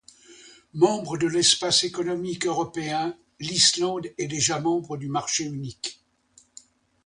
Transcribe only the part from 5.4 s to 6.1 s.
unique.